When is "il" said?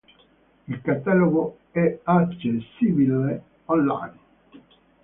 0.67-0.81